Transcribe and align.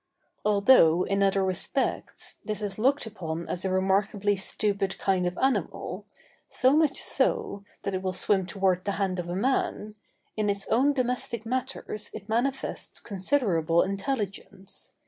Although, 0.43 1.03
in 1.03 1.21
other 1.21 1.45
respects, 1.45 2.37
this 2.43 2.63
is 2.63 2.79
looked 2.79 3.05
upon 3.05 3.47
as 3.47 3.63
a 3.63 3.69
remarkably 3.69 4.35
stupid 4.35 4.97
kind 4.97 5.27
of 5.27 5.37
animal, 5.37 6.07
so 6.49 6.75
much 6.75 6.99
so, 7.03 7.63
that 7.83 7.93
it 7.93 8.01
will 8.01 8.11
swim 8.11 8.47
towards 8.47 8.83
the 8.83 8.93
hand 8.93 9.19
of 9.19 9.29
a 9.29 9.35
man, 9.35 9.93
in 10.35 10.49
its 10.49 10.67
own 10.69 10.93
domestic 10.93 11.45
matters 11.45 12.09
it 12.15 12.27
manifests 12.27 12.99
considerable 12.99 13.83
intelligence. 13.83 14.93